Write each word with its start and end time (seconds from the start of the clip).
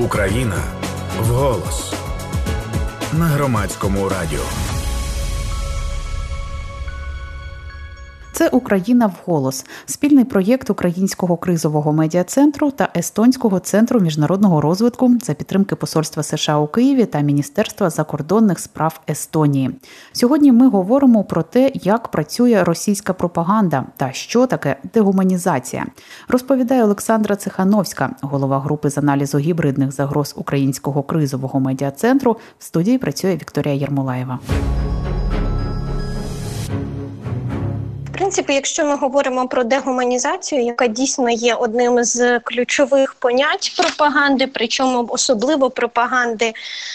Україна 0.00 0.62
вголос 1.20 1.94
на 3.12 3.24
громадському 3.24 4.08
радіо. 4.08 4.44
Це 8.40 8.48
Україна 8.48 9.06
вголос, 9.06 9.66
спільний 9.86 10.24
проєкт 10.24 10.70
Українського 10.70 11.36
кризового 11.36 11.92
медіа-центру 11.92 12.70
та 12.70 12.88
Естонського 12.96 13.58
центру 13.58 14.00
міжнародного 14.00 14.60
розвитку 14.60 15.10
за 15.22 15.34
підтримки 15.34 15.76
Посольства 15.76 16.22
США 16.22 16.58
у 16.58 16.66
Києві 16.66 17.06
та 17.06 17.20
Міністерства 17.20 17.90
закордонних 17.90 18.58
справ 18.58 19.00
Естонії. 19.10 19.70
Сьогодні 20.12 20.52
ми 20.52 20.68
говоримо 20.68 21.24
про 21.24 21.42
те, 21.42 21.72
як 21.74 22.08
працює 22.08 22.64
російська 22.64 23.12
пропаганда 23.12 23.84
та 23.96 24.12
що 24.12 24.46
таке 24.46 24.76
дегуманізація. 24.94 25.86
Розповідає 26.28 26.84
Олександра 26.84 27.36
Цехановська, 27.36 28.10
голова 28.20 28.60
групи 28.60 28.90
з 28.90 28.98
аналізу 28.98 29.38
гібридних 29.38 29.92
загроз 29.92 30.34
Українського 30.36 31.02
кризового 31.02 31.60
медіа-центру. 31.60 32.36
В 32.58 32.64
студії 32.64 32.98
працює 32.98 33.34
Вікторія 33.34 33.74
Єрмолаєва. 33.74 34.38
Принципі, 38.20 38.54
якщо 38.54 38.84
ми 38.84 38.96
говоримо 38.96 39.48
про 39.48 39.64
дегуманізацію, 39.64 40.62
яка 40.62 40.86
дійсно 40.86 41.30
є 41.30 41.54
одним 41.54 42.04
з 42.04 42.40
ключових 42.40 43.14
понять 43.14 43.74
пропаганди, 43.76 44.46
причому 44.46 45.06
особливо 45.08 45.70
пропаганди 45.70 46.52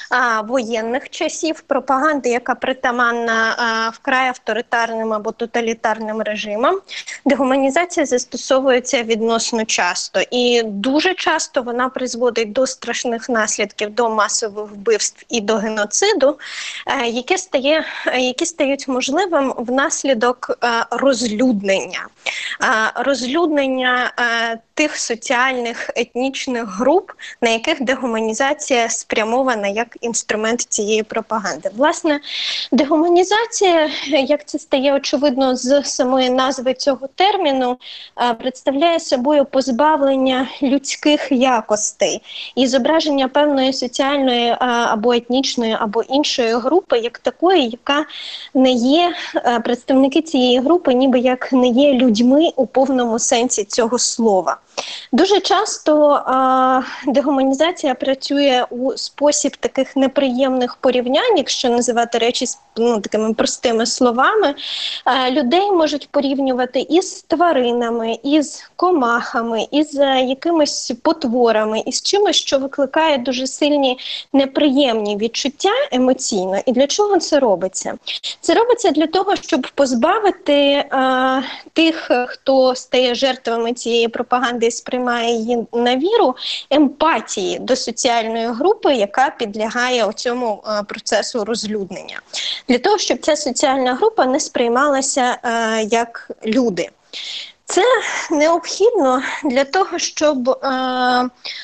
а, 0.09 0.41
воєнних 0.41 1.09
часів, 1.09 1.61
пропаганди, 1.61 2.29
яка 2.29 2.55
притаманна 2.55 3.55
а, 3.57 3.89
вкрай 3.89 4.27
авторитарним 4.27 5.13
або 5.13 5.31
тоталітарним 5.31 6.21
режимам, 6.21 6.79
дегуманізація 7.25 8.05
застосовується 8.05 9.03
відносно 9.03 9.65
часто, 9.65 10.21
і 10.31 10.63
дуже 10.63 11.13
часто 11.13 11.61
вона 11.61 11.89
призводить 11.89 12.51
до 12.51 12.67
страшних 12.67 13.29
наслідків, 13.29 13.89
до 13.89 14.09
масових 14.09 14.71
вбивств 14.71 15.25
і 15.29 15.41
до 15.41 15.55
геноциду, 15.55 16.37
а, 16.85 17.03
е, 17.03 17.07
яке 17.07 17.37
стає, 17.37 17.85
які 18.19 18.45
стають 18.45 18.87
можливим 18.87 19.53
внаслідок 19.57 20.57
розвитку 20.91 21.14
розлюднення, 21.15 22.07
розлюднення 22.95 24.11
тих 24.75 24.97
соціальних 24.97 25.89
етнічних 25.95 26.79
груп, 26.79 27.11
на 27.41 27.49
яких 27.49 27.83
дегуманізація 27.83 28.89
спрямована 28.89 29.67
як 29.67 29.97
інструмент 30.01 30.61
цієї 30.61 31.03
пропаганди. 31.03 31.69
Власне, 31.75 32.19
дегуманізація, 32.71 33.89
як 34.07 34.45
це 34.45 34.59
стає 34.59 34.93
очевидно 34.93 35.55
з 35.55 35.83
самої 35.83 36.29
назви 36.29 36.73
цього 36.73 37.07
терміну, 37.15 37.77
представляє 38.39 38.99
собою 38.99 39.45
позбавлення 39.45 40.47
людських 40.63 41.31
якостей 41.31 42.21
і 42.55 42.67
зображення 42.67 43.27
певної 43.27 43.73
соціальної 43.73 44.55
або 44.59 45.13
етнічної, 45.13 45.77
або 45.79 46.01
іншої 46.01 46.53
групи, 46.53 46.99
як 46.99 47.19
такої, 47.19 47.69
яка 47.69 48.05
не 48.53 48.71
є 48.71 49.13
представники 49.63 50.21
цієї 50.21 50.59
групи, 50.59 50.93
ніби 50.93 51.19
як 51.19 51.53
не 51.53 51.67
є 51.67 51.93
людьми 51.93 52.49
у 52.55 52.67
повному 52.67 53.19
сенсі 53.19 53.63
цього 53.63 53.99
слова. 53.99 54.57
Дуже 55.11 55.39
часто 55.39 56.09
а, 56.25 56.81
дегуманізація 57.07 57.95
працює 57.95 58.65
у 58.69 58.97
спосіб 58.97 59.55
таких 59.57 59.95
неприємних 59.95 60.75
порівнянь, 60.75 61.37
якщо 61.37 61.69
називати 61.69 62.17
речі 62.17 62.45
ну, 62.77 63.01
такими 63.01 63.33
простими 63.33 63.85
словами. 63.85 64.55
А, 65.03 65.29
людей 65.29 65.71
можуть 65.71 66.09
порівнювати 66.11 66.79
із 66.89 67.21
тваринами, 67.21 68.19
із 68.23 68.69
комахами, 68.75 69.67
із 69.71 69.99
а, 69.99 70.15
якимись 70.15 70.91
потворами, 71.01 71.83
із 71.85 72.01
чимось, 72.01 72.35
що 72.35 72.59
викликає 72.59 73.17
дуже 73.17 73.47
сильні 73.47 73.97
неприємні 74.33 75.17
відчуття 75.17 75.73
емоційно. 75.91 76.59
І 76.65 76.71
для 76.71 76.87
чого 76.87 77.17
це 77.17 77.39
робиться? 77.39 77.93
Це 78.41 78.53
робиться 78.53 78.91
для 78.91 79.07
того, 79.07 79.35
щоб 79.35 79.67
позбавити 79.75 80.85
а, 80.89 81.41
тих, 81.73 82.11
хто 82.27 82.75
стає 82.75 83.15
жертвами 83.15 83.73
цієї 83.73 84.07
пропаганди 84.07 84.64
і 84.65 84.71
сприймає 84.71 85.35
її 85.35 85.67
на 85.73 85.95
віру 85.95 86.35
емпатії 86.69 87.59
до 87.59 87.75
соціальної 87.75 88.47
групи, 88.47 88.93
яка 88.93 89.29
підлягає 89.29 90.05
цьому 90.13 90.63
е, 90.67 90.83
процесу 90.83 91.45
розлюднення, 91.45 92.21
для 92.69 92.77
того, 92.77 92.97
щоб 92.97 93.19
ця 93.19 93.35
соціальна 93.35 93.95
група 93.95 94.25
не 94.25 94.39
сприймалася 94.39 95.37
е, 95.43 95.83
як 95.83 96.31
люди. 96.45 96.89
Це 97.67 97.81
необхідно 98.31 99.21
для 99.43 99.63
того, 99.63 99.99
щоб 99.99 100.49
е, 100.49 100.59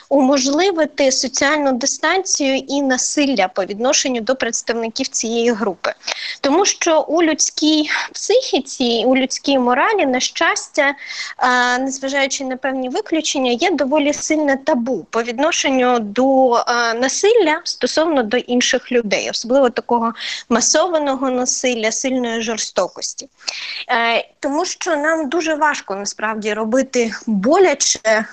уможливити 0.09 1.11
соціальну 1.11 1.71
дистанцію 1.71 2.55
і 2.55 2.81
насилля 2.81 3.47
по 3.47 3.65
відношенню 3.65 4.21
до 4.21 4.35
представників 4.35 5.07
цієї 5.07 5.51
групи, 5.51 5.93
тому 6.41 6.65
що 6.65 7.01
у 7.01 7.23
людській 7.23 7.89
психіці, 8.13 9.03
у 9.07 9.15
людській 9.15 9.59
моралі, 9.59 10.05
на 10.05 10.19
щастя, 10.19 10.95
е, 11.37 11.77
незважаючи 11.77 12.43
на 12.43 12.57
певні 12.57 12.89
виключення, 12.89 13.51
є 13.51 13.71
доволі 13.71 14.13
сильне 14.13 14.57
табу 14.57 15.05
по 15.09 15.23
відношенню 15.23 15.99
до 15.99 16.55
е, 16.55 16.93
насилля 16.93 17.61
стосовно 17.63 18.23
до 18.23 18.37
інших 18.37 18.91
людей, 18.91 19.29
особливо 19.29 19.69
такого 19.69 20.13
масованого 20.49 21.29
насилля, 21.29 21.91
сильної 21.91 22.41
жорстокості, 22.41 23.29
е, 23.89 24.27
тому 24.39 24.65
що 24.65 24.95
нам 24.95 25.29
дуже 25.29 25.55
важко 25.55 25.90
важко 25.91 25.95
насправді 25.95 26.53
робити 26.53 27.13
боляче 27.27 27.99
е, 28.03 28.25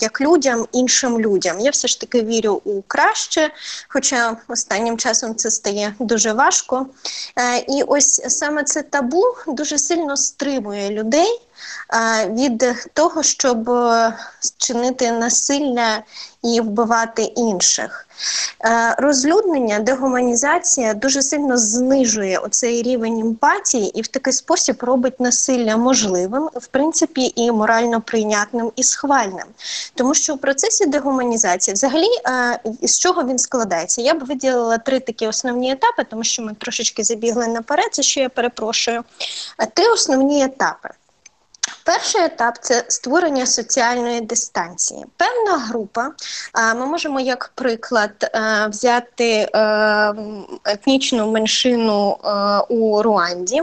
як 0.00 0.20
людям, 0.20 0.66
іншим 0.72 1.20
людям. 1.20 1.60
Я 1.60 1.70
все 1.70 1.88
ж 1.88 2.00
таки 2.00 2.22
вірю 2.22 2.60
у 2.64 2.82
краще, 2.82 3.50
хоча 3.88 4.36
останнім 4.48 4.98
часом 4.98 5.34
це 5.34 5.50
стає 5.50 5.94
дуже 5.98 6.32
важко. 6.32 6.86
Е, 7.36 7.58
і 7.58 7.82
ось 7.82 8.22
саме 8.28 8.64
це 8.64 8.82
табу 8.82 9.22
дуже 9.46 9.78
сильно 9.78 10.16
стримує 10.16 10.90
людей 10.90 11.40
від 12.28 12.64
того, 12.92 13.22
щоб 13.22 13.70
чинити 14.58 15.12
насилля 15.12 16.02
і 16.42 16.60
вбивати 16.60 17.22
інших. 17.22 18.06
Е, 18.64 18.94
розлюднення, 18.98 19.78
дегуманізація 19.78 20.94
дуже 20.94 21.22
сильно 21.22 21.58
знижує 21.58 22.38
оцей 22.38 22.82
рівень 22.82 23.18
емпатії 23.18 23.98
і 23.98 24.02
в 24.02 24.06
такий 24.06 24.32
спосіб 24.32 24.76
робить 24.80 25.20
насилля 25.20 25.76
можливим, 25.76 26.50
в 26.54 26.66
принципі, 26.66 27.32
і 27.36 27.52
морально 27.52 28.00
прийнятним 28.00 28.72
і 28.76 28.82
схвальним. 28.82 29.46
Тому 29.94 30.14
що 30.14 30.34
в 30.34 30.38
процесі 30.38 30.86
дегуманізації, 30.86 31.74
взагалі, 31.74 32.08
е, 32.26 32.60
з 32.82 32.98
чого 32.98 33.24
він 33.24 33.38
складається? 33.38 34.02
Я 34.02 34.14
б 34.14 34.24
виділила 34.24 34.78
три 34.78 35.00
такі 35.00 35.26
основні 35.26 35.72
етапи, 35.72 36.04
тому 36.10 36.24
що 36.24 36.42
ми 36.42 36.54
трошечки 36.54 37.04
забігли 37.04 37.46
наперед, 37.46 37.90
за 37.92 38.02
що 38.02 38.20
я 38.20 38.28
перепрошую. 38.28 39.04
Е, 39.58 39.66
три 39.74 39.86
основні 39.88 40.44
етапи. 40.44 40.88
Перший 41.84 42.24
етап 42.24 42.54
це 42.60 42.84
створення 42.88 43.46
соціальної 43.46 44.20
дистанції. 44.20 45.04
Певна 45.16 45.58
група. 45.58 46.10
Ми 46.76 46.86
можемо, 46.86 47.20
як 47.20 47.52
приклад, 47.54 48.10
е, 48.22 48.66
взяти 48.70 49.48
е, 49.54 50.14
етнічну 50.64 51.30
меншину 51.30 52.16
е, 52.24 52.28
у 52.68 53.02
Руанді. 53.02 53.62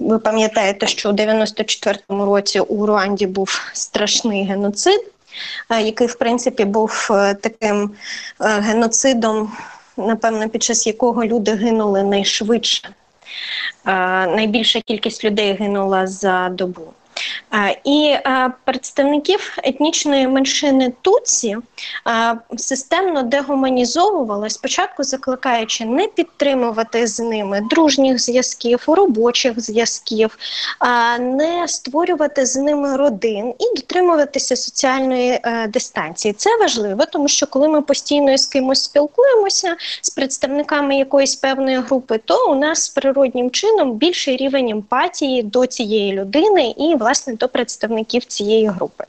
Ви 0.00 0.18
пам'ятаєте, 0.18 0.86
що 0.86 1.10
у 1.10 1.12
94-му 1.12 2.24
році 2.24 2.60
у 2.60 2.86
Руанді 2.86 3.26
був 3.26 3.70
страшний 3.72 4.44
геноцид, 4.44 5.00
який, 5.70 6.06
в 6.06 6.14
принципі, 6.14 6.64
був 6.64 7.08
таким 7.40 7.90
геноцидом, 8.38 9.52
напевно, 9.96 10.48
під 10.48 10.62
час 10.62 10.86
якого 10.86 11.24
люди 11.24 11.52
гинули 11.54 12.02
найшвидше. 12.02 12.88
Е, 13.86 13.92
найбільша 14.26 14.80
кількість 14.80 15.24
людей 15.24 15.52
гинула 15.52 16.06
за 16.06 16.48
добу. 16.48 16.92
І 17.84 18.16
представників 18.64 19.58
етнічної 19.64 20.28
меншини 20.28 20.92
Туці 21.02 21.56
системно 22.56 23.22
дегуманізовували, 23.22 24.50
спочатку 24.50 25.02
закликаючи 25.02 25.84
не 25.84 26.06
підтримувати 26.06 27.06
з 27.06 27.20
ними 27.20 27.60
дружніх 27.70 28.18
зв'язків, 28.18 28.84
робочих 28.86 29.60
зв'язків, 29.60 30.38
не 31.20 31.68
створювати 31.68 32.46
з 32.46 32.56
ними 32.56 32.96
родин 32.96 33.54
і 33.58 33.76
дотримуватися 33.76 34.56
соціальної 34.56 35.40
е, 35.44 35.66
дистанції. 35.66 36.34
Це 36.34 36.50
важливо, 36.60 37.04
тому 37.12 37.28
що 37.28 37.46
коли 37.46 37.68
ми 37.68 37.82
постійно 37.82 38.38
з 38.38 38.46
кимось 38.46 38.82
спілкуємося 38.82 39.76
з 40.02 40.10
представниками 40.10 40.96
якоїсь 40.96 41.36
певної 41.36 41.76
групи, 41.76 42.20
то 42.24 42.50
у 42.50 42.54
нас 42.54 42.88
природнім 42.88 43.50
чином 43.50 43.92
більший 43.92 44.36
рівень 44.36 44.68
емпатії 44.68 45.42
до 45.42 45.66
цієї 45.66 46.12
людини 46.12 46.74
і 46.78 46.94
власне 46.94 47.31
до 47.36 47.48
представників 47.48 48.24
цієї 48.24 48.66
групи. 48.66 49.04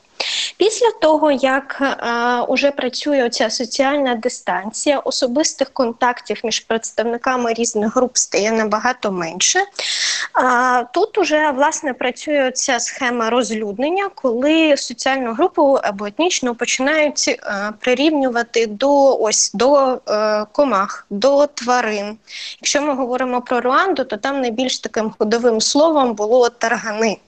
Після 0.56 0.90
того, 1.00 1.30
як 1.30 1.78
е, 1.80 2.40
уже 2.40 2.70
працює 2.70 3.28
ця 3.28 3.50
соціальна 3.50 4.14
дистанція, 4.14 4.98
особистих 4.98 5.70
контактів 5.70 6.40
між 6.44 6.60
представниками 6.60 7.52
різних 7.52 7.96
груп 7.96 8.16
стає 8.16 8.52
набагато 8.52 9.12
менше. 9.12 9.58
Е, 9.58 10.86
тут 10.94 11.18
уже 11.18 11.50
власне 11.50 11.92
працює 11.92 12.50
ця 12.54 12.80
схема 12.80 13.30
розлюднення, 13.30 14.10
коли 14.14 14.76
соціальну 14.76 15.32
групу 15.32 15.78
або 15.82 16.06
етнічну 16.06 16.54
починають 16.54 17.28
е, 17.28 17.72
прирівнювати 17.80 18.66
до 18.66 19.16
ось 19.16 19.50
до 19.54 20.00
е, 20.08 20.46
комах, 20.52 21.06
до 21.10 21.46
тварин. 21.46 22.16
Якщо 22.60 22.82
ми 22.82 22.94
говоримо 22.94 23.42
про 23.42 23.60
Руанду, 23.60 24.04
то 24.04 24.16
там 24.16 24.40
найбільш 24.40 24.78
таким 24.78 25.14
ходовим 25.18 25.60
словом 25.60 26.14
було 26.14 26.48
таргани. 26.48 27.18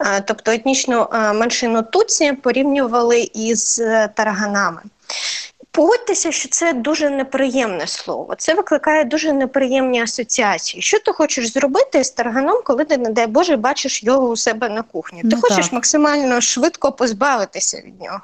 Е, 0.00 0.20
тобто 0.20 0.50
етнічну 0.50 1.08
е, 1.12 1.32
меншину 1.32 1.82
Туці 1.82 2.32
порівнювали 2.32 3.30
із 3.34 3.78
е, 3.78 4.08
тарганами. 4.14 4.80
Погодьтеся, 5.74 6.32
що 6.32 6.48
це 6.48 6.72
дуже 6.72 7.10
неприємне 7.10 7.86
слово. 7.86 8.34
Це 8.38 8.54
викликає 8.54 9.04
дуже 9.04 9.32
неприємні 9.32 10.02
асоціації. 10.02 10.82
Що 10.82 10.98
ти 10.98 11.12
хочеш 11.12 11.52
зробити 11.52 12.04
з 12.04 12.10
тарганом, 12.10 12.62
коли 12.64 12.84
ти, 12.84 12.96
не 12.96 13.10
дай 13.10 13.26
Боже, 13.26 13.56
бачиш 13.56 14.02
його 14.02 14.28
у 14.28 14.36
себе 14.36 14.68
на 14.68 14.82
кухні? 14.82 15.20
Ти 15.20 15.28
ну, 15.30 15.40
хочеш 15.40 15.64
так. 15.64 15.72
максимально 15.72 16.40
швидко 16.40 16.92
позбавитися 16.92 17.76
від 17.86 18.02
нього. 18.02 18.20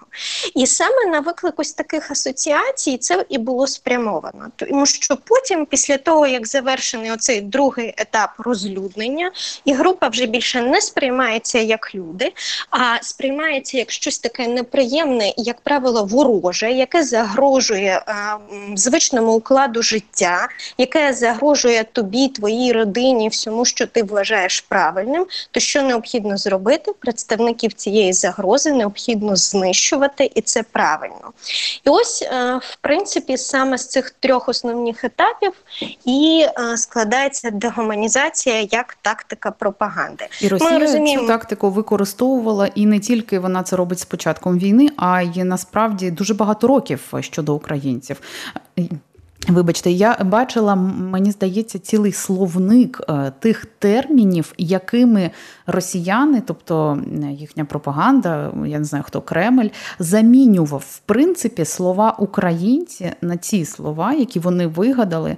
І 0.54 0.66
саме 0.66 1.06
на 1.06 1.20
виклик 1.20 1.54
ось 1.56 1.72
таких 1.72 2.10
асоціацій 2.10 2.98
це 2.98 3.24
і 3.28 3.38
було 3.38 3.66
спрямовано. 3.66 4.46
Тому 4.56 4.86
що 4.86 5.16
потім, 5.24 5.66
після 5.66 5.96
того, 5.96 6.26
як 6.26 6.46
завершений 6.46 7.12
оцей 7.12 7.40
другий 7.40 7.94
етап 7.96 8.30
розлюднення, 8.38 9.32
і 9.64 9.72
група 9.72 10.08
вже 10.08 10.26
більше 10.26 10.62
не 10.62 10.80
сприймається 10.80 11.58
як 11.58 11.94
люди, 11.94 12.32
а 12.70 13.02
сприймається 13.02 13.78
як 13.78 13.90
щось 13.90 14.18
таке 14.18 14.46
неприємне 14.46 15.32
як 15.36 15.60
правило, 15.60 16.04
вороже, 16.04 16.72
яке 16.72 17.02
загрожує 17.02 17.39
загрожує 17.40 18.02
а, 18.06 18.36
звичному 18.76 19.32
укладу 19.32 19.82
життя, 19.82 20.48
яке 20.78 21.12
загрожує 21.12 21.84
тобі, 21.84 22.28
твоїй 22.28 22.72
родині, 22.72 23.28
всьому, 23.28 23.64
що 23.64 23.86
ти 23.86 24.02
вважаєш 24.02 24.60
правильним, 24.60 25.26
то 25.50 25.60
що 25.60 25.82
необхідно 25.82 26.36
зробити? 26.36 26.92
Представників 27.00 27.72
цієї 27.72 28.12
загрози 28.12 28.72
необхідно 28.72 29.36
знищувати, 29.36 30.30
і 30.34 30.40
це 30.40 30.62
правильно. 30.62 31.32
І 31.84 31.90
ось, 31.90 32.22
а, 32.22 32.56
в 32.56 32.76
принципі, 32.80 33.36
саме 33.36 33.78
з 33.78 33.88
цих 33.88 34.10
трьох 34.10 34.48
основних 34.48 35.04
етапів 35.04 35.52
і 36.04 36.46
а, 36.54 36.76
складається 36.76 37.50
дегуманізація 37.50 38.60
як 38.70 38.96
тактика 39.02 39.50
пропаганди. 39.50 40.26
І 40.40 40.48
Росія 40.48 40.70
Ми 40.70 40.78
розуміємо... 40.78 41.22
цю 41.22 41.28
тактику 41.28 41.70
використовувала, 41.70 42.66
і 42.74 42.86
не 42.86 42.98
тільки 42.98 43.38
вона 43.38 43.62
це 43.62 43.76
робить 43.76 43.98
з 43.98 44.04
початком 44.04 44.58
війни, 44.58 44.88
а 44.96 45.22
й 45.22 45.44
насправді 45.44 46.10
дуже 46.10 46.34
багато 46.34 46.66
років 46.66 47.00
щодо 47.32 47.54
українців. 47.54 48.20
Вибачте, 49.48 49.90
я 49.90 50.16
бачила, 50.24 50.74
мені 50.74 51.30
здається, 51.30 51.78
цілий 51.78 52.12
словник 52.12 53.00
е, 53.08 53.32
тих 53.38 53.66
термінів, 53.78 54.52
якими 54.58 55.30
росіяни, 55.66 56.42
тобто 56.46 57.02
їхня 57.30 57.64
пропаганда, 57.64 58.52
я 58.66 58.78
не 58.78 58.84
знаю 58.84 59.04
хто 59.06 59.20
Кремль, 59.20 59.68
замінював 59.98 60.84
в 60.88 60.98
принципі 60.98 61.64
слова 61.64 62.16
українці 62.18 63.12
на 63.20 63.36
ці 63.36 63.64
слова, 63.64 64.12
які 64.12 64.38
вони 64.38 64.66
вигадали. 64.66 65.36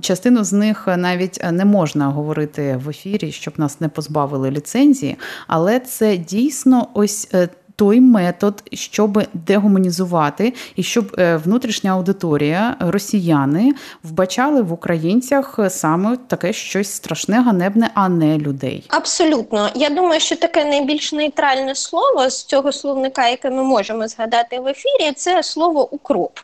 Частину 0.00 0.44
з 0.44 0.52
них 0.52 0.88
навіть 0.96 1.44
не 1.52 1.64
можна 1.64 2.08
говорити 2.08 2.80
в 2.84 2.88
ефірі, 2.88 3.32
щоб 3.32 3.54
нас 3.56 3.80
не 3.80 3.88
позбавили 3.88 4.50
ліцензії, 4.50 5.16
але 5.46 5.80
це 5.80 6.16
дійсно 6.16 6.88
ось. 6.94 7.34
Той 7.76 8.00
метод, 8.00 8.62
щоб 8.72 9.22
дегуманізувати 9.34 10.54
і 10.76 10.82
щоб 10.82 11.16
е, 11.18 11.36
внутрішня 11.36 11.90
аудиторія, 11.90 12.76
росіяни 12.80 13.74
вбачали 14.02 14.62
в 14.62 14.72
українцях 14.72 15.58
саме 15.68 16.16
таке 16.16 16.52
щось 16.52 16.90
страшне, 16.90 17.40
ганебне, 17.40 17.90
а 17.94 18.08
не 18.08 18.38
людей. 18.38 18.84
Абсолютно, 18.88 19.70
я 19.74 19.90
думаю, 19.90 20.20
що 20.20 20.36
таке 20.36 20.64
найбільш 20.64 21.12
нейтральне 21.12 21.74
слово 21.74 22.30
з 22.30 22.44
цього 22.44 22.72
словника, 22.72 23.28
яке 23.28 23.50
ми 23.50 23.62
можемо 23.62 24.08
згадати 24.08 24.60
в 24.60 24.66
ефірі, 24.66 25.12
це 25.16 25.42
слово 25.42 25.94
укроп. 25.94 26.38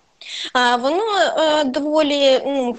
Воно 0.80 1.04
е, 1.36 1.64
доволі, 1.64 2.40
ну 2.44 2.76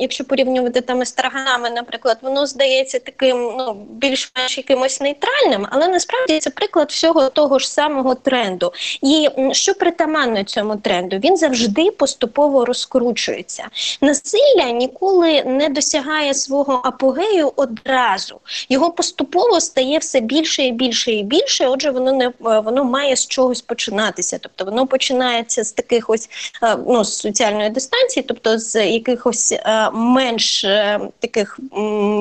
якщо 0.00 0.24
порівнювати 0.24 0.80
там 0.80 1.02
із 1.02 1.12
тарганами, 1.12 1.70
наприклад, 1.70 2.18
воно 2.22 2.46
здається 2.46 2.98
таким 2.98 3.36
ну 3.58 3.86
більш-менш 3.90 4.58
якимось 4.58 5.00
нейтральним, 5.00 5.66
але 5.70 5.88
насправді 5.88 6.38
це 6.38 6.50
приклад 6.50 6.90
всього 6.90 7.28
того 7.28 7.58
ж 7.58 7.70
самого 7.70 8.14
тренду. 8.14 8.72
І 9.02 9.28
що 9.52 9.74
притаманно 9.74 10.44
цьому 10.44 10.76
тренду, 10.76 11.16
він 11.16 11.36
завжди 11.36 11.90
поступово 11.90 12.64
розкручується. 12.64 13.68
Насилля 14.00 14.70
ніколи 14.70 15.42
не 15.42 15.68
досягає 15.68 16.34
свого 16.34 16.80
апогею 16.84 17.52
одразу. 17.56 18.40
Його 18.68 18.90
поступово 18.90 19.60
стає 19.60 19.98
все 19.98 20.20
більше 20.20 20.62
і 20.62 20.72
більше 20.72 21.12
і 21.12 21.22
більше. 21.22 21.66
Отже, 21.66 21.90
воно 21.90 22.12
не 22.12 22.32
воно 22.38 22.84
має 22.84 23.16
з 23.16 23.26
чогось 23.26 23.62
починатися. 23.62 24.38
Тобто 24.42 24.64
воно 24.64 24.86
починається 24.86 25.64
з 25.64 25.72
таких 25.72 26.10
ось 26.10 26.28
е, 26.62 26.67
ну, 26.76 27.04
з 27.04 27.18
соціальної 27.18 27.70
дистанції, 27.70 28.24
тобто 28.28 28.58
з 28.58 28.86
якихось 28.86 29.52
е, 29.52 29.90
менш 29.90 30.64
е, 30.64 31.00
таких 31.20 31.58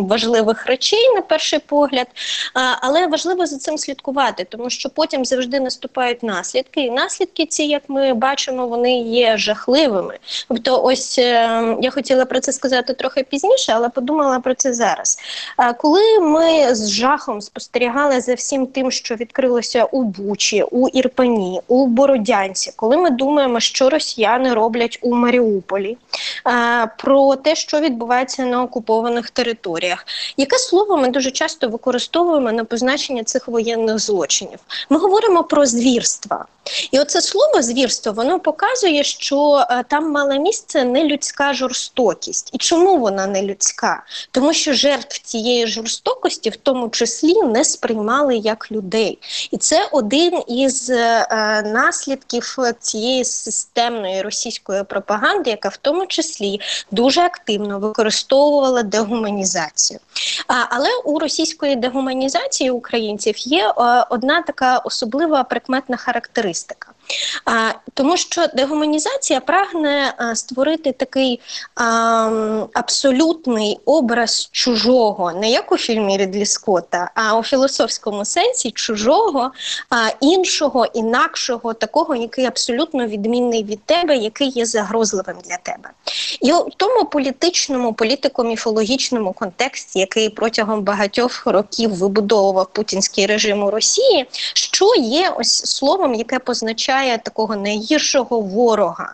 важливих 0.01 0.65
речей 0.65 1.13
на 1.15 1.21
перший 1.21 1.59
погляд. 1.59 2.07
Е, 2.07 2.59
але 2.81 3.07
важливо 3.07 3.45
за 3.45 3.57
цим 3.57 3.77
слідкувати, 3.77 4.47
тому 4.49 4.69
що 4.69 4.89
потім 4.89 5.25
завжди 5.25 5.59
наступають 5.59 6.23
наслідки, 6.23 6.81
і 6.81 6.91
наслідки 6.91 7.45
ці, 7.45 7.63
як 7.63 7.81
ми 7.87 8.13
бачимо, 8.13 8.67
вони 8.67 9.01
є 9.01 9.37
жахливими. 9.37 10.17
Тобто, 10.47 10.83
ось 10.83 11.19
е, 11.19 11.77
я 11.81 11.91
хотіла 11.91 12.25
про 12.25 12.39
це 12.39 12.51
сказати 12.51 12.93
трохи 12.93 13.23
пізніше, 13.23 13.73
але 13.75 13.89
подумала 13.89 14.39
про 14.39 14.53
це 14.53 14.73
зараз. 14.73 15.19
Е, 15.59 15.73
коли 15.73 16.19
ми 16.19 16.75
з 16.75 16.89
жахом 16.89 17.41
спостерігали 17.41 18.21
за 18.21 18.33
всім 18.33 18.67
тим, 18.67 18.91
що 18.91 19.15
відкрилося 19.15 19.83
у 19.83 20.03
Бучі, 20.03 20.63
у 20.71 20.87
Ірпені, 20.87 21.61
у 21.67 21.87
Бородянці, 21.87 22.73
коли 22.75 22.97
ми 22.97 23.09
думаємо, 23.09 23.59
що 23.59 23.89
росіяни 23.89 24.36
росіяни 24.37 24.53
роблять 24.53 24.99
у 25.01 25.15
Маріуполі, 25.15 25.97
е, 26.47 26.87
про 26.97 27.35
те, 27.35 27.55
що 27.55 27.79
відбувається 27.79 28.45
на 28.45 28.63
окупованих 28.63 29.29
територіях. 29.29 30.05
Яке 30.37 30.57
слово 30.57 30.97
ми 30.97 31.07
дуже 31.07 31.31
часто 31.31 31.69
використовуємо 31.69 32.51
на 32.51 32.63
позначення 32.63 33.23
цих 33.23 33.47
воєнних 33.47 33.99
злочинів? 33.99 34.59
Ми 34.89 34.99
говоримо 34.99 35.43
про 35.43 35.65
звірства. 35.65 36.45
І 36.91 36.99
оце 36.99 37.21
слово 37.21 37.61
звірство 37.61 38.11
воно 38.11 38.39
показує, 38.39 39.03
що 39.03 39.65
е, 39.69 39.83
там 39.89 40.11
мала 40.11 40.35
місце 40.35 40.83
нелюдська 40.83 41.53
жорстокість. 41.53 42.49
І 42.53 42.57
чому 42.57 42.97
вона 42.97 43.27
не 43.27 43.43
людська? 43.43 44.03
Тому 44.31 44.53
що 44.53 44.73
жертв 44.73 45.21
цієї 45.21 45.67
жорстокості, 45.67 46.49
в 46.49 46.55
тому 46.55 46.89
числі, 46.89 47.41
не 47.41 47.65
сприймали 47.65 48.35
як 48.35 48.71
людей. 48.71 49.19
І 49.51 49.57
це 49.57 49.89
один 49.91 50.43
із 50.47 50.89
е, 50.89 51.27
е 51.31 51.61
наслідків 51.61 52.57
цієї 52.79 53.25
системної 53.25 54.21
російської 54.27 54.83
пропаганди, 54.83 55.49
яка 55.49 55.69
в 55.69 55.77
тому 55.77 56.07
числі 56.07 56.59
дуже 56.91 57.21
активно 57.21 57.79
використовувала 57.79 58.83
дегуманізацію. 58.83 59.99
Але 60.47 60.89
у 61.05 61.19
російської 61.19 61.75
дегуманізації 61.75 62.69
українців 62.69 63.37
є 63.37 63.67
е, 63.67 63.73
одна 64.09 64.41
така 64.41 64.77
особлива 64.77 65.43
прикметна 65.43 65.97
характеристика. 65.97 66.91
Тому 67.93 68.17
що 68.17 68.47
дегуманізація 68.53 69.39
прагне 69.39 70.13
створити 70.35 70.91
такий 70.91 71.39
абсолютний 72.73 73.79
образ 73.85 74.49
чужого, 74.51 75.33
не 75.33 75.49
як 75.51 75.71
у 75.71 75.77
фільмі 75.77 76.17
Рідлі 76.17 76.45
Скотта, 76.45 77.11
а 77.15 77.37
у 77.37 77.43
філософському 77.43 78.25
сенсі 78.25 78.71
чужого, 78.71 79.51
іншого, 80.21 80.85
інакшого, 80.85 81.73
такого, 81.73 82.15
який 82.15 82.45
абсолютно 82.45 83.07
відмінний 83.07 83.63
від 83.63 83.83
тебе, 83.83 84.17
який 84.17 84.49
є 84.49 84.65
загрозливим 84.65 85.35
для 85.45 85.57
тебе. 85.57 85.89
І 86.41 86.53
у 86.53 86.69
тому 86.77 87.05
політичному, 87.05 87.91
політико-міфологічному 87.91 89.33
контексті, 89.33 89.99
який 89.99 90.29
протягом 90.29 90.81
багатьох 90.81 91.45
років 91.45 91.95
вибудовував 91.95 92.67
путінський 92.73 93.25
режим 93.25 93.63
у 93.63 93.71
Росії, 93.71 94.25
що 94.53 94.95
є 94.95 95.33
ось 95.37 95.65
словом, 95.65 96.15
яке 96.15 96.39
позначає 96.39 96.96
виявляє 96.97 97.17
такого 97.17 97.55
найгіршого 97.55 98.41
ворога, 98.41 99.13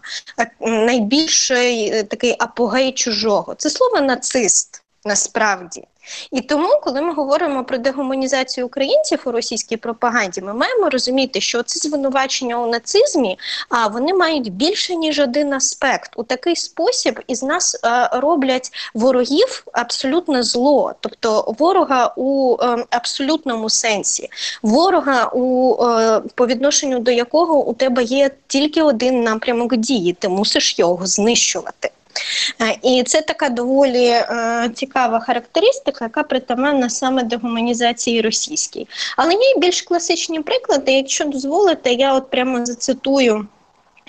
найбільший 0.60 1.90
е, 1.90 2.04
такий 2.04 2.36
апогей 2.40 2.92
чужого. 2.92 3.56
Це 3.56 3.70
слово 3.70 4.02
нацист. 4.02 4.83
Насправді. 5.06 5.84
І 6.32 6.42
тому, 6.42 6.80
коли 6.84 7.02
ми 7.02 7.14
говоримо 7.14 7.64
про 7.64 7.78
дегуманізацію 7.78 8.66
українців 8.66 9.22
у 9.26 9.32
російській 9.32 9.78
пропаганді, 9.78 10.42
ми 10.42 10.54
маємо 10.54 10.90
розуміти, 10.90 11.42
що 11.42 11.64
це 11.64 11.90
звинувачення 11.90 12.60
у 12.60 12.68
нацизмі, 12.68 13.40
а 13.70 13.88
вони 13.88 14.14
мають 14.14 14.54
більше 14.54 14.96
ніж 14.96 15.20
один 15.20 15.54
аспект. 15.54 16.12
У 16.16 16.24
такий 16.24 16.56
спосіб 16.56 17.20
із 17.28 17.44
нас 17.44 17.80
е, 17.84 18.10
роблять 18.14 18.72
ворогів 18.94 19.64
абсолютно 19.74 20.44
зло, 20.44 20.94
тобто 21.00 21.56
ворога 21.60 22.14
у 22.18 22.58
е, 22.62 22.86
абсолютному 22.90 23.70
сенсі, 23.70 24.30
ворога 24.62 25.30
у 25.34 25.76
е, 25.86 26.22
по 26.36 26.48
відношенню 26.48 27.00
до 27.00 27.12
якого 27.12 27.66
у 27.66 27.74
тебе 27.74 28.04
є 28.04 28.32
тільки 28.48 28.82
один 28.82 29.24
напрямок 29.24 29.76
дії, 29.76 30.14
ти 30.14 30.30
мусиш 30.30 30.80
його 30.80 31.06
знищувати. 31.06 31.93
Е, 32.62 32.78
і 32.84 33.04
це 33.04 33.22
така 33.22 33.50
доволі 33.50 34.06
е, 34.06 34.72
цікава 34.76 35.20
характеристика, 35.20 36.06
яка 36.06 36.24
притаманна 36.24 36.90
саме 36.90 37.24
дегуманізації 37.24 38.22
російській. 38.22 38.88
Але 39.18 39.34
є 39.34 39.58
більш 39.58 39.82
класичні 39.82 40.40
приклади. 40.40 40.92
Якщо 40.92 41.26
дозволите, 41.26 41.94
я 41.94 42.14
от 42.14 42.30
прямо 42.30 42.66
зацитую 42.66 43.48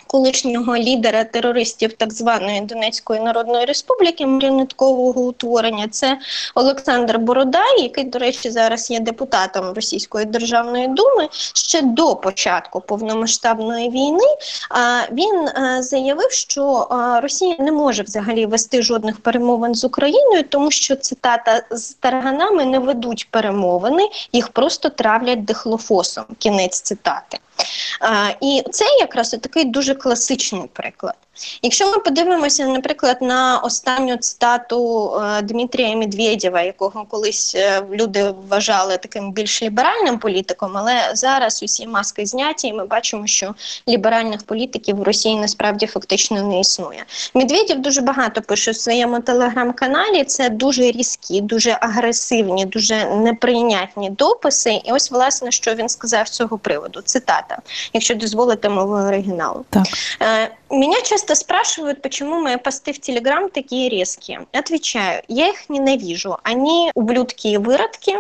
колишнього 0.07 0.77
лідера 0.77 1.25
терористів 1.25 1.93
так 1.93 2.13
званої 2.13 2.61
Донецької 2.61 3.21
Народної 3.21 3.65
Республіки 3.65 4.27
маріонеткового 4.27 5.21
утворення. 5.21 5.89
Це 5.89 6.19
Олександр 6.55 7.19
Бородай, 7.19 7.83
який, 7.83 8.05
до 8.05 8.19
речі, 8.19 8.51
зараз 8.51 8.91
є 8.91 9.01
депутатом 9.01 9.73
Російської 9.73 10.27
державної 10.27 10.89
думи 10.89 11.29
ще 11.55 11.83
до 11.83 12.17
початку 12.17 12.81
повномасштабної 12.81 13.91
війни. 13.91 14.29
Він 15.13 15.49
заявив, 15.83 16.33
що 16.33 16.89
Росія 17.23 17.57
не 17.59 17.73
може 17.73 18.03
взагалі 18.03 18.47
вести 18.47 18.83
жодних 18.83 19.21
перемовин 19.21 19.75
з 19.75 19.85
Україною, 19.85 20.45
тому 20.49 20.71
що 20.71 20.97
цитата 20.97 21.63
з 21.71 21.95
тарганами 21.95 22.65
не 22.65 22.79
ведуть 22.79 23.29
перемовини, 23.31 24.09
їх 24.33 24.49
просто 24.49 24.89
травлять 24.89 25.45
дихлофосом. 25.45 26.25
Кінець 26.39 26.81
цитати. 26.81 27.39
І 28.41 28.63
це 28.73 28.85
якраз 29.01 29.31
такий 29.31 29.65
дуже 29.65 29.95
класичний 29.95 30.69
приклад. 30.73 31.15
Якщо 31.63 31.91
ми 31.91 31.99
подивимося, 31.99 32.67
наприклад, 32.67 33.19
на 33.21 33.59
останню 33.59 34.17
цитату 34.17 35.11
е, 35.17 35.43
Дмитрія 35.43 35.97
Медведєва, 35.97 36.63
якого 36.63 37.05
колись 37.05 37.55
е, 37.55 37.83
люди 37.93 38.35
вважали 38.49 38.97
таким 38.97 39.33
більш 39.33 39.63
ліберальним 39.63 40.19
політиком, 40.19 40.73
але 40.75 41.11
зараз 41.15 41.63
усі 41.63 41.87
маски 41.87 42.27
зняті, 42.27 42.67
і 42.69 42.73
ми 42.73 42.87
бачимо, 42.87 43.27
що 43.27 43.55
ліберальних 43.89 44.43
політиків 44.43 44.97
в 44.97 45.03
Росії 45.03 45.37
насправді 45.37 45.87
фактично 45.87 46.43
не 46.43 46.61
існує. 46.61 47.05
Медведєв 47.35 47.83
дуже 47.83 48.01
багато 48.01 48.43
пише 48.43 48.71
в 48.71 48.77
своєму 48.77 49.21
телеграм-каналі. 49.21 50.25
Це 50.25 50.49
дуже 50.49 50.83
різкі, 50.83 51.41
дуже 51.41 51.79
агресивні, 51.81 52.65
дуже 52.65 53.05
неприйнятні 53.05 54.11
дописи. 54.11 54.81
І 54.85 54.93
ось 54.93 55.11
власне 55.11 55.51
що 55.51 55.75
він 55.75 55.89
сказав 55.89 56.29
з 56.29 56.31
цього 56.31 56.59
приводу. 56.59 57.01
Цитата, 57.05 57.59
якщо 57.93 58.15
дозволите 58.15 58.69
мовою 58.69 59.07
оригіналу. 59.07 59.65
Так. 59.71 59.85
Е, 60.23 60.51
Меня 60.71 61.01
часто 61.25 61.35
спрашивают, 61.37 62.03
почему 62.03 62.41
мои 62.41 62.57
посты 62.57 62.93
в 62.93 63.01
Телеграм 63.01 63.49
такие 63.49 63.89
резкие. 63.89 64.47
Отвечаю, 64.53 65.23
я 65.29 65.49
их 65.49 65.71
ненавижу. 65.71 66.39
Они 66.43 66.91
ублюдки 66.95 67.47
и 67.47 67.57
выродки, 67.57 68.17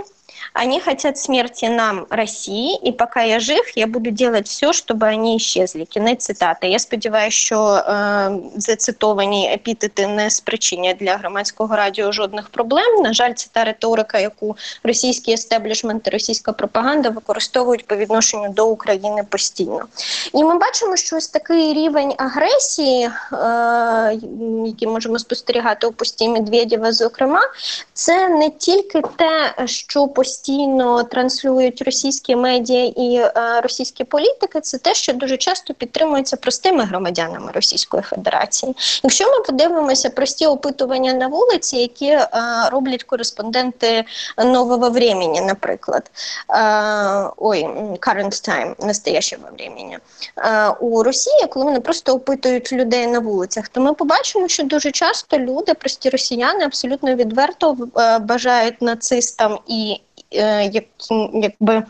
Они 0.53 0.81
хотят 0.81 1.19
смерти 1.19 1.69
нам, 1.69 2.07
России, 2.11 2.79
і 2.83 2.93
поки 2.93 3.29
я 3.29 3.41
жив, 3.41 3.73
я 3.77 3.87
буду 3.87 4.11
делать 4.11 4.49
все, 4.49 4.73
щоб 4.73 5.01
вони 5.01 5.37
исчезли. 5.37 5.85
Кінець 5.85 6.25
цитати. 6.25 6.69
Я 6.69 6.79
сподіваюся, 6.79 7.37
що 7.37 7.75
е, 7.75 8.31
зацитовані 8.57 9.53
епітети 9.53 10.07
не 10.07 10.31
спричинять 10.31 10.97
для 10.97 11.17
громадського 11.17 11.77
радіо 11.77 12.13
жодних 12.13 12.49
проблем. 12.49 13.03
На 13.03 13.13
жаль, 13.13 13.33
це 13.33 13.49
та 13.53 13.65
риторика, 13.65 14.19
яку 14.19 14.57
російський 14.83 15.35
естеблішмент 15.35 16.07
і 16.07 16.11
російська 16.11 16.53
пропаганда 16.53 17.09
використовують 17.09 17.87
по 17.87 17.97
відношенню 17.97 18.49
до 18.49 18.69
України 18.69 19.25
постійно. 19.29 19.81
І 20.33 20.45
ми 20.45 20.59
бачимо, 20.59 20.97
що 20.97 21.17
ось 21.17 21.29
такий 21.29 21.73
рівень 21.73 22.15
агресії, 22.19 23.11
е, 23.33 24.19
який 24.67 24.89
можемо 24.89 25.19
спостерігати 25.19 25.87
у 25.87 25.93
пості 25.93 26.29
Медведєва, 26.29 26.93
зокрема, 26.93 27.41
це 27.93 28.29
не 28.29 28.51
тільки 28.51 29.03
те, 29.17 29.67
що 29.67 30.09
постійно 30.09 30.24
постійно 30.25 31.03
транслюють 31.03 31.83
російські 31.83 32.37
медіа 32.37 32.85
і 32.85 33.17
е, 33.17 33.61
російські 33.61 34.05
політики, 34.05 34.61
це 34.61 34.79
те, 34.79 34.95
що 34.95 35.13
дуже 35.13 35.37
часто 35.37 35.75
підтримується 35.75 36.37
простими 36.37 36.85
громадянами 36.85 37.51
Російської 37.55 38.03
Федерації. 38.03 38.77
Якщо 39.03 39.25
ми 39.25 39.45
подивимося 39.45 40.11
прості 40.11 40.47
опитування 40.47 41.13
на 41.13 41.27
вулиці, 41.27 41.77
які 41.77 42.07
е, 42.07 42.29
роблять 42.73 43.05
кореспонденти 43.05 44.05
нового 44.39 44.91
времени, 44.91 45.41
наприклад, 45.41 46.11
е, 46.51 46.57
ой, 47.37 47.65
current 48.01 48.49
time, 48.49 48.87
настоящего 48.87 49.43
времени, 49.59 49.99
у 50.81 51.03
Росії, 51.03 51.47
коли 51.51 51.65
вони 51.65 51.81
просто 51.81 52.15
опитують 52.15 52.73
людей 52.73 53.07
на 53.07 53.19
вулицях, 53.19 53.69
то 53.69 53.81
ми 53.81 53.95
побачимо, 53.95 54.49
що 54.49 54.63
дуже 54.63 54.91
часто 54.91 55.39
люди, 55.39 55.75
прості 55.75 56.11
росіяни, 56.11 56.65
абсолютно 56.65 57.15
відверто 57.15 57.77
бажають 58.21 58.83
нацистам 58.83 59.59
і 59.67 60.01
Е, 60.35 60.71
якби 61.35 61.83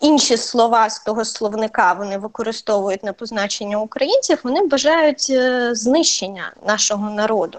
інші 0.00 0.36
слова 0.36 0.90
з 0.90 0.98
того 0.98 1.24
словника 1.24 1.92
вони 1.92 2.18
використовують 2.18 3.04
на 3.04 3.12
позначення 3.12 3.80
українців, 3.80 4.40
вони 4.44 4.66
бажають 4.66 5.26
е, 5.30 5.74
знищення 5.74 6.52
нашого 6.66 7.10
народу. 7.10 7.58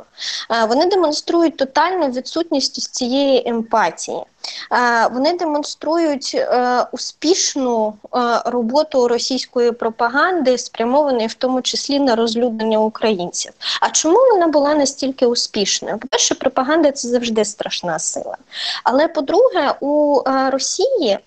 Е, 0.51 0.65
вони 0.65 0.86
демонструють 0.86 1.58
тотальну 1.58 2.08
відсутність 2.08 2.93
цієї 2.93 3.50
емпатії. 3.50 4.24
Вони 5.11 5.33
демонструють 5.33 6.31
е, 6.35 6.85
успішну 6.91 7.93
е, 8.15 8.19
роботу 8.45 9.07
російської 9.07 9.71
пропаганди, 9.71 10.57
спрямованої 10.57 11.27
в 11.27 11.33
тому 11.33 11.61
числі 11.61 11.99
на 11.99 12.15
розлюднення 12.15 12.79
українців. 12.79 13.51
А 13.81 13.89
чому 13.89 14.17
вона 14.31 14.47
була 14.47 14.75
настільки 14.75 15.25
успішною? 15.25 15.97
По 15.97 16.07
перше, 16.07 16.35
пропаганда 16.35 16.91
це 16.91 17.07
завжди 17.07 17.45
страшна 17.45 17.99
сила. 17.99 18.37
Але 18.83 19.07
по-друге, 19.07 19.73
у 19.79 20.21
е, 20.27 20.49
Росії. 20.49 21.19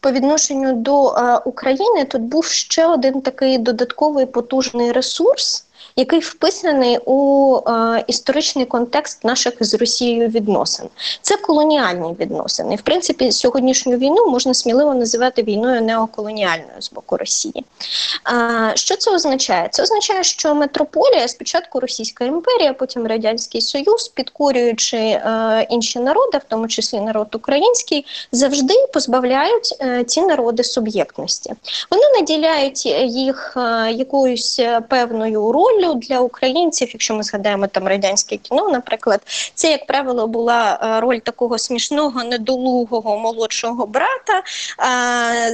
По 0.00 0.10
відношенню 0.10 0.72
до 0.72 1.14
України 1.44 2.04
тут 2.04 2.22
був 2.22 2.44
ще 2.44 2.86
один 2.86 3.20
такий 3.20 3.58
додатковий 3.58 4.26
потужний 4.26 4.92
ресурс, 4.92 5.64
який 5.98 6.20
вписаний 6.20 6.98
у 7.04 7.56
е, 7.68 8.04
історичний 8.06 8.64
контекст 8.64 9.24
наших 9.24 9.54
з 9.60 9.74
Росією 9.74 10.28
відносин. 10.28 10.86
Це 11.22 11.36
колоніальні 11.36 12.16
відносини. 12.20 12.76
В 12.76 12.82
принципі, 12.82 13.32
сьогоднішню 13.32 13.96
війну 13.96 14.30
можна 14.30 14.54
сміливо 14.54 14.94
називати 14.94 15.42
війною 15.42 15.82
неоколоніальною 15.82 16.80
з 16.80 16.92
боку 16.92 17.16
Росії. 17.16 17.64
Е, 18.32 18.72
що 18.74 18.96
це 18.96 19.14
означає? 19.14 19.68
Це 19.72 19.82
означає, 19.82 20.24
що 20.24 20.54
метрополія 20.54 21.28
спочатку 21.28 21.80
Російська 21.80 22.24
імперія, 22.24 22.72
потім 22.72 23.06
Радянський 23.06 23.60
Союз, 23.60 24.08
підкорюючи 24.08 24.96
е, 24.96 25.66
інші 25.70 25.98
народи, 25.98 26.38
в 26.38 26.44
тому 26.48 26.68
числі 26.68 27.00
народ 27.00 27.34
український, 27.34 28.06
завжди 28.32 28.74
позбавляють 28.92 29.76
е, 29.80 30.04
ці 30.04 30.22
народи 30.22 30.64
суб'єктності. 30.64 31.52
Вони 31.90 32.02
наділяють 32.20 32.86
їх 33.06 33.54
е, 33.56 33.92
якоюсь 33.92 34.60
певною 34.88 35.52
ролью 35.52 35.87
ролью 35.88 36.00
для 36.08 36.20
українців, 36.20 36.88
якщо 36.92 37.14
ми 37.14 37.22
згадаємо 37.22 37.66
там 37.66 37.88
радянське 37.88 38.36
кіно, 38.36 38.68
наприклад, 38.68 39.20
це 39.54 39.70
як 39.70 39.86
правило 39.86 40.26
була 40.26 40.78
е, 40.82 41.00
роль 41.00 41.18
такого 41.18 41.58
смішного, 41.58 42.24
недолугого 42.24 43.18
молодшого 43.18 43.86
брата, 43.86 44.42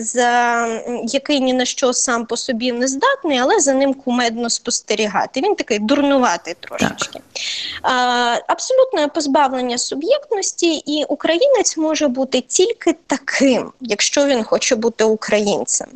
за 0.00 0.66
який 1.04 1.40
ні 1.40 1.52
на 1.52 1.64
що 1.64 1.92
сам 1.92 2.26
по 2.26 2.36
собі 2.36 2.72
не 2.72 2.88
здатний, 2.88 3.38
але 3.38 3.60
за 3.60 3.74
ним 3.74 3.94
кумедно 3.94 4.50
спостерігати. 4.50 5.40
Він 5.40 5.54
такий 5.54 5.78
дурнуватий 5.78 6.54
трошечки. 6.60 7.20
Абсолютне 8.46 9.08
позбавлення 9.08 9.78
суб'єктності, 9.78 10.74
і 10.74 11.04
українець 11.04 11.76
може 11.76 12.08
бути 12.08 12.40
тільки 12.40 12.96
таким, 13.06 13.72
якщо 13.80 14.26
він 14.26 14.44
хоче 14.44 14.76
бути 14.76 15.04
українцем. 15.04 15.88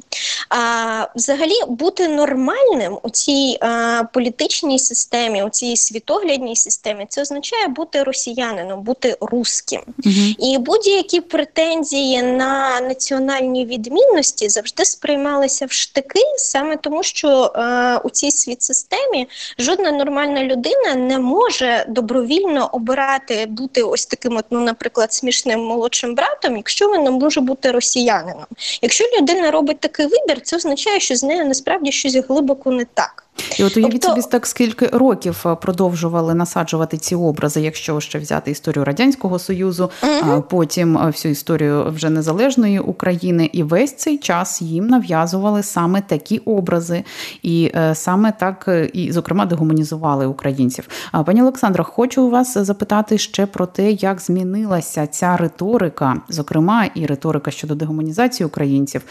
А 0.48 1.06
взагалі 1.14 1.54
бути 1.68 2.08
нормальним 2.08 2.98
у 3.02 3.10
цій 3.10 3.58
а, 3.60 4.02
політичній 4.18 4.78
системі, 4.78 5.42
у 5.42 5.48
цій 5.48 5.76
світоглядній 5.76 6.56
системі, 6.56 7.06
це 7.08 7.22
означає 7.22 7.68
бути 7.68 8.02
росіянином, 8.02 8.82
бути 8.82 9.16
русським. 9.20 9.80
Угу. 10.04 10.14
І 10.38 10.58
будь-які 10.58 11.20
претензії 11.20 12.22
на 12.22 12.80
національні 12.80 13.66
відмінності 13.66 14.48
завжди 14.48 14.84
сприймалися 14.84 15.66
в 15.66 15.72
штики, 15.72 16.20
саме 16.36 16.76
тому, 16.76 17.02
що 17.02 17.52
е, 17.56 17.96
у 18.04 18.10
цій 18.10 18.30
світ-системі 18.30 19.28
жодна 19.58 19.92
нормальна 19.92 20.44
людина 20.44 20.94
не 20.94 21.18
може 21.18 21.86
добровільно 21.88 22.70
обирати 22.72 23.46
бути 23.46 23.82
ось 23.82 24.06
таким, 24.06 24.36
от, 24.36 24.44
ну, 24.50 24.60
наприклад, 24.60 25.12
смішним 25.12 25.60
молодшим 25.60 26.14
братом, 26.14 26.56
якщо 26.56 26.88
не 26.88 27.10
може 27.10 27.40
бути 27.40 27.70
росіянином. 27.70 28.46
Якщо 28.82 29.04
людина 29.20 29.50
робить 29.50 29.80
такий 29.80 30.06
вибір, 30.06 30.40
це 30.42 30.56
означає, 30.56 31.00
що 31.00 31.16
з 31.16 31.22
нею 31.22 31.44
насправді 31.44 31.92
щось 31.92 32.14
глибоко 32.14 32.70
не 32.70 32.84
так. 32.84 33.27
І 33.58 33.64
от 33.64 33.76
уявіть 33.76 34.00
тобто... 34.00 34.08
собі 34.08 34.32
так 34.32 34.46
скільки 34.46 34.86
років 34.86 35.44
е, 35.46 35.54
продовжували 35.54 36.34
насаджувати 36.34 36.96
ці 36.96 37.14
образи, 37.14 37.60
якщо 37.60 38.00
ще 38.00 38.18
взяти 38.18 38.50
історію 38.50 38.84
радянського 38.84 39.38
союзу, 39.38 39.90
угу. 40.02 40.32
а 40.32 40.40
потім 40.40 40.98
е, 40.98 41.06
всю 41.06 41.32
історію 41.32 41.90
вже 41.90 42.10
незалежної 42.10 42.78
України, 42.78 43.50
і 43.52 43.62
весь 43.62 43.96
цей 43.96 44.18
час 44.18 44.62
їм 44.62 44.86
нав'язували 44.86 45.62
саме 45.62 46.00
такі 46.00 46.38
образи, 46.38 47.04
і 47.42 47.72
е, 47.74 47.94
саме 47.94 48.32
так 48.32 48.68
і 48.92 49.12
зокрема 49.12 49.46
дегуманізували 49.46 50.26
українців. 50.26 50.88
А 51.12 51.22
пані 51.22 51.42
Олександра, 51.42 51.84
хочу 51.84 52.30
вас 52.30 52.58
запитати 52.58 53.18
ще 53.18 53.46
про 53.46 53.66
те, 53.66 53.90
як 53.90 54.20
змінилася 54.20 55.06
ця 55.06 55.36
риторика, 55.36 56.16
зокрема 56.28 56.84
і 56.94 57.06
риторика 57.06 57.50
щодо 57.50 57.74
дегуманізації 57.74 58.46
українців 58.46 59.02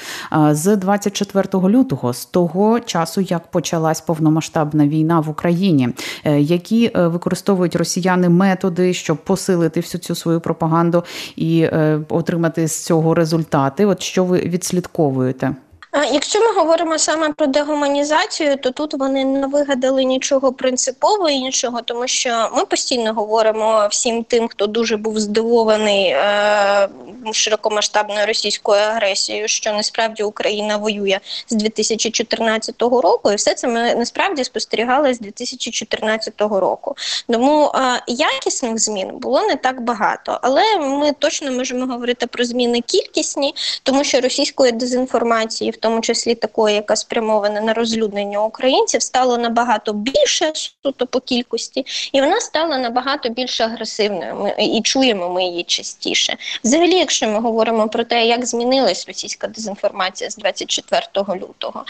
з 0.52 0.76
24 0.76 1.48
лютого, 1.54 2.14
з 2.14 2.26
того 2.26 2.80
часу, 2.80 3.22
як 3.22 3.52
почалась 3.52 4.02
повномасштабна 4.18 4.88
війна 4.88 5.20
в 5.20 5.30
Україні, 5.30 5.90
е, 6.24 6.42
які 6.42 6.92
е, 6.96 7.08
використовують 7.08 7.76
росіяни 7.76 8.30
методи, 8.30 8.94
щоб 8.94 9.18
посилити 9.18 9.80
всю 9.80 10.02
цю 10.02 10.16
свою 10.16 10.40
пропаганду 10.40 11.04
і 11.36 11.62
е, 11.62 12.00
отримати 12.10 12.68
з 12.68 12.86
цього 12.86 13.14
результати. 13.14 13.86
От 13.86 14.02
що 14.02 14.24
ви 14.24 14.40
відслідковуєте? 14.40 15.56
Якщо 15.94 16.40
ми 16.40 16.54
говоримо 16.54 16.98
саме 17.00 17.34
про 17.34 17.48
дегуманізацію, 17.48 18.58
то 18.58 18.72
тут 18.72 18.94
вони 18.94 19.26
не 19.26 19.48
вигадали 19.48 20.04
нічого 20.04 20.54
принципово 20.54 21.30
іншого, 21.30 21.82
тому 21.82 22.08
що 22.08 22.50
ми 22.54 22.66
постійно 22.66 23.14
говоримо 23.14 23.88
всім 23.92 24.24
тим, 24.24 24.48
хто 24.48 24.68
дуже 24.68 24.98
був 24.98 25.20
здивований 25.20 26.06
е, 26.06 26.90
широкомасштабною 27.32 28.26
російською 28.26 28.82
агресією, 28.82 29.48
що 29.48 29.74
насправді 29.74 30.24
Україна 30.24 30.78
воює 30.78 31.20
з 31.50 31.56
2014 31.56 32.82
року, 32.82 33.32
і 33.32 33.36
все 33.36 33.54
це 33.54 33.68
ми 33.68 33.96
насправді 33.96 34.44
спостерігали 34.44 35.14
з 35.14 35.20
2014 35.20 36.42
року. 36.42 36.96
Тому 37.30 37.72
е, 37.76 38.02
якісних 38.08 38.80
змін 38.80 39.10
було 39.14 39.42
не 39.42 39.56
так 39.56 39.82
багато, 39.82 40.40
але 40.42 40.78
ми 40.80 41.12
точно 41.20 41.52
можемо 41.52 41.86
говорити 41.86 42.28
про 42.28 42.46
зміни 42.46 42.82
кількісні, 42.82 43.56
тому 43.84 44.04
що 44.04 44.22
російської 44.22 44.72
дезінформації 44.72 45.72
в 45.78 45.80
тому 45.80 46.02
числі 46.02 46.36
такої, 46.36 46.76
яка 46.76 46.96
спрямована 46.96 47.62
на 47.62 47.74
розлюднення 47.74 48.44
українців, 48.44 49.02
стало 49.02 49.38
набагато 49.38 49.94
більше 49.94 50.52
суто 50.84 51.08
по 51.08 51.20
кількості, 51.20 51.86
і 52.12 52.22
вона 52.22 52.42
стала 52.42 52.78
набагато 52.78 53.30
більш 53.30 53.62
агресивною. 53.62 54.36
Ми 54.36 54.66
і 54.66 54.82
чуємо 54.82 55.30
ми 55.30 55.44
її 55.44 55.64
частіше. 55.64 56.38
Взагалі, 56.64 56.94
якщо 56.94 57.28
ми 57.28 57.40
говоримо 57.40 57.90
про 57.90 58.04
те, 58.04 58.26
як 58.26 58.46
змінилась 58.46 59.08
російська 59.08 59.48
дезінформація 59.48 60.30
з 60.30 60.36
24 60.36 61.02
лютого, 61.18 61.86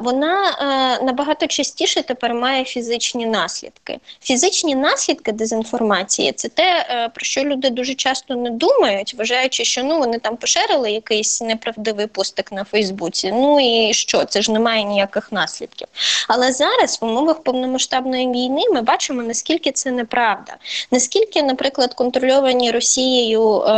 вона 0.00 0.56
набагато 1.02 1.46
частіше 1.46 2.02
тепер 2.02 2.34
має 2.34 2.64
фізичні 2.64 3.26
наслідки. 3.26 3.98
Фізичні 4.20 4.74
наслідки 4.74 5.32
дезінформації 5.32 6.32
це 6.32 6.48
те, 6.48 6.86
е, 6.90 7.08
про 7.08 7.24
що 7.24 7.44
люди 7.44 7.70
дуже 7.70 7.94
часто 7.94 8.34
не 8.34 8.50
думають, 8.50 9.14
вважаючи, 9.14 9.64
що 9.64 9.82
ну 9.82 9.98
вони 9.98 10.18
там 10.18 10.36
поширили 10.36 10.90
якийсь 10.90 11.40
неправдивий 11.40 12.06
постик 12.06 12.52
на 12.52 12.64
Фейсбуці. 12.64 12.97
Фейсбуці. 12.98 13.32
Ну 13.32 13.60
і 13.60 13.94
що? 13.94 14.24
Це 14.24 14.42
ж 14.42 14.52
не 14.52 14.60
має 14.60 14.84
ніяких 14.84 15.32
наслідків. 15.32 15.88
Але 16.28 16.52
зараз 16.52 16.98
в 17.00 17.04
умовах 17.04 17.42
повномасштабної 17.42 18.26
війни 18.26 18.62
ми 18.72 18.82
бачимо, 18.82 19.22
наскільки 19.22 19.72
це 19.72 19.90
неправда, 19.90 20.56
наскільки, 20.90 21.42
наприклад, 21.42 21.94
контрольовані 21.94 22.70
Росією 22.70 23.60
е, 23.60 23.70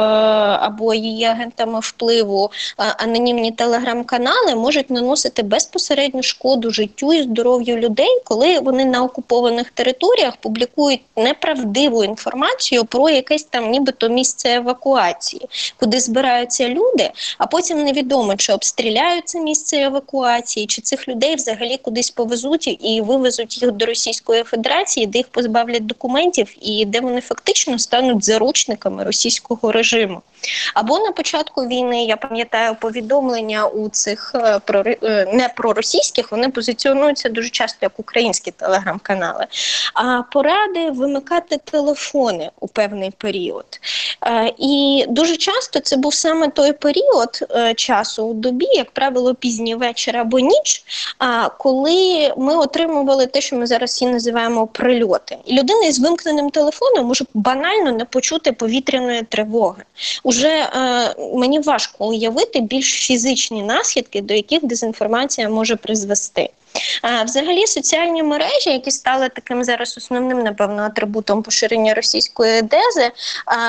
або 0.61 0.95
її 0.95 1.25
агентами 1.25 1.81
впливу 1.81 2.51
е, 2.79 2.95
анонімні 2.99 3.53
телеграм-канали 3.53 4.55
можуть 4.55 4.91
наносити 4.91 5.43
безпосередню 5.43 6.23
шкоду 6.23 6.71
життю 6.71 7.13
і 7.13 7.23
здоров'ю 7.23 7.77
людей, 7.77 8.21
коли 8.25 8.61
вони 8.61 8.85
на 8.85 9.03
окупованих 9.03 9.71
територіях 9.71 10.37
публікують 10.37 11.01
неправдиву 11.17 12.05
інформацію 12.05 12.85
про 12.85 13.11
якесь 13.11 13.45
там, 13.45 13.71
нібито 13.71 14.09
місце 14.09 14.55
евакуації, 14.55 15.49
куди 15.81 16.01
збираються 16.01 16.69
люди, 16.69 17.11
а 17.39 17.47
потім 17.47 17.85
невідомо 17.85 18.37
чи 18.37 18.53
обстріляють 18.53 19.10
це 19.25 19.41
місце 19.41 19.77
евакуації, 19.77 20.67
чи 20.67 20.83
цих 20.83 21.09
людей 21.09 21.35
взагалі 21.35 21.77
кудись 21.77 22.11
повезуть 22.11 22.79
і 22.81 23.01
вивезуть 23.01 23.63
їх 23.63 23.73
до 23.73 23.87
Російської 23.87 24.43
Федерації, 24.43 25.07
де 25.07 25.19
їх 25.19 25.29
позбавлять 25.29 25.87
документів, 25.87 26.57
і 26.61 26.85
де 26.85 27.01
вони 27.01 27.21
фактично 27.21 27.79
стануть 27.79 28.25
заручниками 28.25 29.05
російського 29.05 29.73
режиму. 29.73 30.23
Або 30.75 30.99
на 30.99 31.13
початку 31.13 31.67
війни 31.67 32.05
я 32.05 32.17
пам'ятаю 32.17 32.77
повідомлення 32.81 33.67
у 33.67 33.89
цих 33.89 34.33
е, 34.35 34.61
про 34.65 34.85
е, 34.87 35.27
не 35.33 35.49
проросійських, 35.49 36.33
вони 36.33 36.49
позиціонуються 36.49 37.29
дуже 37.29 37.49
часто 37.49 37.79
як 37.83 37.93
українські 37.97 38.51
телеграм-канали. 38.51 39.47
А 39.95 40.23
поради 40.23 40.91
вимикати 40.91 41.57
телефони 41.65 42.51
у 42.61 42.69
певний 42.69 43.11
період. 43.11 43.67
Е, 44.27 44.53
і 44.59 45.05
дуже 45.09 45.37
часто 45.37 45.81
це 45.81 45.97
був 45.97 46.15
саме 46.15 46.49
той 46.49 46.73
період 46.73 47.45
часу 47.77 48.25
у 48.25 48.35
добі, 48.35 48.67
як 48.67 48.91
правило, 48.91 49.35
пізній 49.35 49.75
вечір 49.75 50.17
або 50.17 50.39
ніч, 50.39 50.85
коли 51.59 52.33
ми 52.37 52.57
отримували 52.57 53.27
те, 53.27 53.41
що 53.41 53.57
ми 53.57 53.67
зараз 53.67 54.03
і 54.03 54.07
називаємо 54.07 54.67
прильоти. 54.67 55.37
І 55.45 55.59
людина 55.59 55.85
із 55.85 56.01
вимкненим 56.01 56.51
телефоном 56.51 57.07
може 57.07 57.25
банально 57.35 57.93
не 57.93 58.05
почути 58.05 58.53
повітряної 58.53 59.23
тривоги 59.23 59.83
уже 60.31 60.49
е, 60.49 61.15
мені 61.35 61.61
важко 61.61 62.09
уявити 62.09 62.61
більш 62.61 62.93
фізичні 62.93 63.63
наслідки, 63.63 64.21
до 64.21 64.35
яких 64.35 64.65
дезінформація 64.65 65.49
може 65.49 65.77
призвести. 65.77 66.51
Взагалі, 67.25 67.67
соціальні 67.67 68.23
мережі, 68.23 68.71
які 68.71 68.91
стали 68.91 69.29
таким 69.29 69.65
зараз 69.65 69.97
основним, 69.99 70.43
напевно, 70.43 70.83
атрибутом 70.83 71.43
поширення 71.43 71.95
російської 71.95 72.63
дези, 72.63 73.11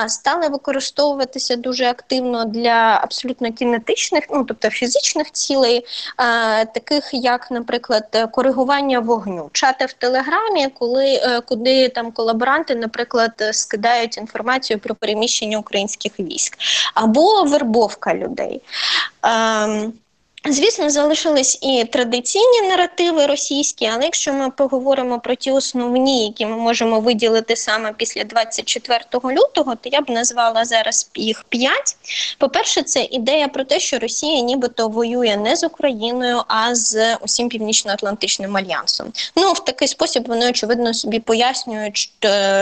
стали 0.06 0.48
використовуватися 0.48 1.56
дуже 1.56 1.84
активно 1.84 2.44
для 2.44 3.00
абсолютно 3.02 3.52
кінетичних, 3.52 4.24
ну 4.30 4.44
тобто 4.44 4.70
фізичних 4.70 5.32
цілей, 5.32 5.86
таких 6.74 7.08
як, 7.12 7.50
наприклад, 7.50 8.28
коригування 8.32 9.00
вогню, 9.00 9.50
чати 9.52 9.86
в 9.86 9.92
телеграмі, 9.92 10.68
коли 10.78 11.06
е, 11.06 11.40
куди 11.40 11.88
там 11.88 12.12
колаборанти, 12.12 12.74
наприклад, 12.74 13.32
скидають 13.52 14.18
інформацію 14.18 14.78
про 14.78 14.94
переміщення 14.94 15.58
українських 15.58 16.20
військ, 16.20 16.58
або 16.94 17.42
вербовка 17.42 18.14
людей. 18.14 18.62
Ем, 19.22 19.92
Звісно, 20.48 20.90
залишились 20.90 21.58
і 21.62 21.84
традиційні 21.84 22.62
наративи 22.68 23.26
російські, 23.26 23.86
але 23.86 24.04
якщо 24.04 24.32
ми 24.32 24.50
поговоримо 24.50 25.20
про 25.20 25.34
ті 25.34 25.50
основні, 25.50 26.26
які 26.26 26.46
ми 26.46 26.56
можемо 26.56 27.00
виділити 27.00 27.56
саме 27.56 27.92
після 27.92 28.24
24 28.24 29.00
лютого, 29.24 29.74
то 29.74 29.88
я 29.92 30.00
б 30.00 30.10
назвала 30.10 30.64
зараз 30.64 31.10
їх 31.14 31.44
п'ять. 31.48 31.96
По-перше, 32.38 32.82
це 32.82 33.02
ідея 33.02 33.48
про 33.48 33.64
те, 33.64 33.80
що 33.80 33.98
Росія 33.98 34.40
нібито 34.40 34.88
воює 34.88 35.36
не 35.36 35.56
з 35.56 35.64
Україною, 35.64 36.42
а 36.48 36.74
з 36.74 37.16
усім 37.16 37.48
північно-атлантичним 37.48 38.56
альянсом. 38.56 39.12
Ну 39.36 39.52
в 39.52 39.64
такий 39.64 39.88
спосіб 39.88 40.28
вони 40.28 40.48
очевидно 40.48 40.94
собі 40.94 41.20
пояснюють, 41.20 42.12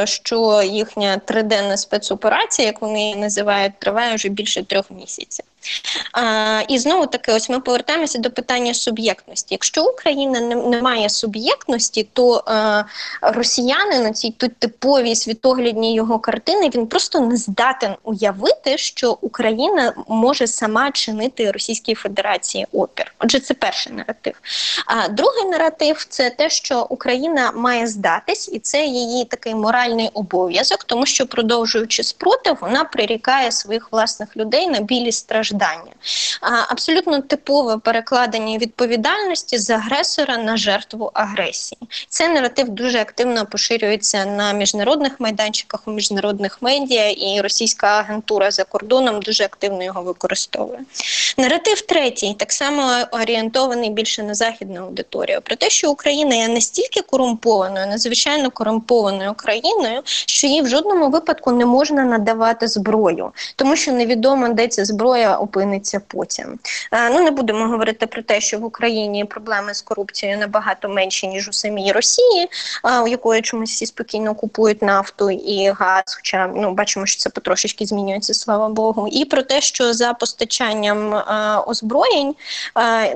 що 0.05 0.63
їхня 0.63 1.19
триденна 1.19 1.77
спецоперація, 1.77 2.67
як 2.67 2.83
вони 2.83 3.03
її 3.03 3.17
називають, 3.17 3.79
триває 3.79 4.15
вже 4.15 4.29
більше 4.29 4.63
трьох 4.63 4.91
місяців. 4.91 5.45
А, 6.13 6.63
І 6.69 6.79
знову 6.79 7.07
таки, 7.07 7.33
ось 7.33 7.49
ми 7.49 7.61
повертаємося 7.61 8.19
до 8.19 8.31
питання 8.31 8.75
суб'єктності. 8.75 9.55
Якщо 9.55 9.85
Україна 9.85 10.41
не, 10.41 10.55
не 10.55 10.83
має 10.83 11.09
суб'єктності, 11.09 12.09
то 12.13 12.45
е, 12.49 12.85
росіяни 13.23 13.99
на 13.99 14.13
цій 14.13 14.31
тут 14.31 14.57
типовій 14.57 15.15
світоглядній 15.17 15.95
його 15.95 16.19
картини 16.19 16.71
він 16.75 16.87
просто 16.87 17.21
не 17.21 17.37
здатен 17.37 17.95
уявити, 18.03 18.79
що 18.79 19.19
Україна 19.21 19.95
може 20.09 20.47
сама 20.47 20.91
чинити 20.91 21.51
Російській 21.51 21.95
Федерації 21.95 22.67
опір. 22.73 23.15
Отже, 23.19 23.41
це 23.41 23.55
перший 23.55 23.93
наратив. 23.93 24.35
А 24.87 25.09
другий 25.09 25.45
наратив 25.45 26.07
це 26.09 26.31
те, 26.31 26.51
що 26.51 26.87
Україна 26.91 27.53
має 27.53 27.87
здатись, 27.87 28.51
і 28.53 28.59
це 28.59 28.85
її 28.85 29.25
такий 29.25 29.55
моральний 29.55 30.11
обов'язок, 30.15 30.85
тому 30.85 31.07
що 31.07 31.27
продовжуючи 31.27 32.03
спротив, 32.03 32.57
вона 32.61 32.85
прирікає 32.85 33.53
своїх 33.53 33.93
власних 33.93 34.37
людей 34.37 34.67
на 34.67 34.81
білі 34.81 35.13
страждання 35.13 35.50
страждання. 35.51 35.93
Абсолютно 36.69 37.21
типове 37.21 37.79
перекладення 37.79 38.59
відповідальності 38.59 39.59
з 39.59 39.71
агресора 39.71 40.37
на 40.39 40.57
жертву 40.57 41.11
агресії. 41.15 41.79
Цей 42.09 42.29
наратив 42.29 42.69
дуже 42.69 43.01
активно 43.01 43.47
поширюється 43.47 44.25
на 44.25 44.53
міжнародних 44.53 45.21
майданчиках 45.21 45.81
у 45.87 45.91
міжнародних 45.91 46.63
медіа, 46.63 47.11
і 47.11 47.41
російська 47.41 47.87
агентура 47.87 48.51
за 48.51 48.65
кордоном 48.65 49.23
дуже 49.23 49.45
активно 49.45 49.85
його 49.85 50.03
використовує. 50.03 50.81
Наратив 51.37 51.81
третій 51.81 52.35
так 52.39 52.53
само 52.53 52.93
орієнтований 53.13 53.91
більше 53.91 54.23
на 54.23 54.35
західну 54.35 54.81
аудиторію 54.81 55.41
про 55.41 55.57
те, 55.57 55.71
що 55.71 55.91
Україна 55.91 56.35
є 56.35 56.49
настільки 56.49 57.01
корумпованою, 57.01 57.87
надзвичайно 57.87 58.51
корумпованою 58.51 59.35
країною, 59.35 60.01
що 60.05 60.47
їй 60.47 60.63
в 60.63 60.69
жодному 60.69 61.09
випадку 61.09 61.53
не 61.53 61.67
можна 61.67 62.05
надавати 62.05 62.69
зброю, 62.69 63.33
тому 63.57 63.77
що 63.77 63.93
невідомо 63.93 64.49
де 64.49 64.69
ця 64.69 64.85
зброя 64.85 65.40
опиниться 65.41 66.01
потім. 66.07 66.59
Ну 67.13 67.23
не 67.23 67.31
будемо 67.31 67.67
говорити 67.67 68.07
про 68.07 68.23
те, 68.23 68.41
що 68.41 68.59
в 68.59 68.65
Україні 68.65 69.25
проблеми 69.25 69.75
з 69.75 69.83
корупцією 69.83 70.39
набагато 70.39 70.89
менші 70.89 71.29
ніж 71.29 71.49
у 71.49 71.53
самій 71.53 71.93
Росії, 71.93 72.49
у 73.05 73.09
якої 73.09 73.43
чомусь 73.43 73.71
всі 73.71 73.87
спокійно 73.87 74.35
купують 74.35 74.83
нафту 74.83 75.31
і 75.31 75.69
газ. 75.69 76.03
Хоча 76.17 76.51
ну 76.57 76.73
бачимо, 76.73 77.07
що 77.07 77.21
це 77.21 77.31
потрошечки 77.31 77.87
змінюється, 77.87 78.35
слава 78.35 78.69
Богу, 78.69 79.09
і 79.13 79.25
про 79.25 79.43
те, 79.43 79.61
що 79.61 79.93
за 79.93 80.13
постачанням 80.13 81.23
озброєнь 81.67 82.35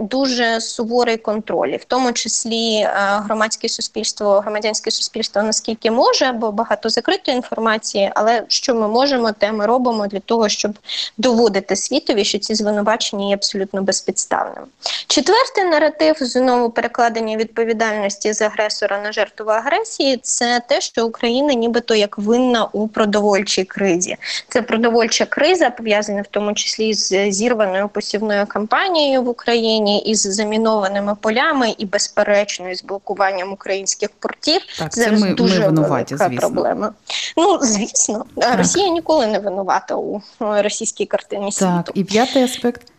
дуже 0.00 0.60
суворий 0.60 1.16
контроль, 1.16 1.76
в 1.76 1.84
тому 1.84 2.12
числі 2.12 2.88
громадське 2.96 3.68
суспільство, 3.68 4.40
громадянське 4.40 4.90
суспільство 4.90 5.42
наскільки 5.42 5.90
може, 5.90 6.32
бо 6.32 6.52
багато 6.52 6.88
закритої 6.88 7.36
інформації, 7.36 8.10
але 8.14 8.44
що 8.48 8.74
ми 8.74 8.88
можемо, 8.88 9.32
те 9.32 9.52
ми 9.52 9.66
робимо 9.66 10.06
для 10.06 10.20
того, 10.20 10.48
щоб 10.48 10.72
доводити 11.18 11.76
світові, 12.14 12.24
що 12.24 12.38
ці 12.38 12.54
звинувачення 12.54 13.28
є 13.28 13.34
абсолютно 13.34 13.82
безпідставним. 13.82 14.64
Четвертий 15.06 15.64
наратив 15.64 16.16
знову 16.20 16.70
перекладення 16.70 17.36
відповідальності 17.36 18.32
з 18.32 18.42
агресора 18.42 19.00
на 19.02 19.12
жертву 19.12 19.50
агресії 19.50 20.18
це 20.22 20.60
те, 20.68 20.80
що 20.80 21.06
Україна 21.06 21.54
нібито 21.54 21.94
як 21.94 22.18
винна 22.18 22.68
у 22.72 22.88
продовольчій 22.88 23.64
кризі. 23.64 24.16
Це 24.48 24.62
продовольча 24.62 25.24
криза 25.24 25.70
пов'язана 25.70 26.22
в 26.22 26.26
тому 26.26 26.54
числі 26.54 26.94
з 26.94 27.30
зірваною 27.30 27.88
посівною 27.88 28.46
кампанією 28.46 29.22
в 29.22 29.28
Україні 29.28 30.02
із 30.02 30.20
замінованими 30.20 31.16
полями 31.20 31.74
і 31.78 31.86
безперечно 31.86 32.74
з 32.74 32.84
блокуванням 32.84 33.52
українських 33.52 34.10
портів. 34.18 34.60
Так, 34.78 34.92
це 34.92 35.04
Зараз 35.04 35.22
ми, 35.22 35.34
дуже 35.34 35.60
ми 35.60 35.66
винуваті, 35.66 36.16
звісно. 36.16 36.36
проблема. 36.36 36.92
Ну 37.36 37.58
звісно, 37.62 38.24
так. 38.36 38.58
Росія 38.58 38.88
ніколи 38.88 39.26
не 39.26 39.38
винувата 39.38 39.94
у 39.94 40.22
російській 40.40 41.06
картині 41.06 41.52
світу. 41.52 41.92
І 42.04 42.06
п'ятий 42.06 42.42
аспект. 42.42 42.93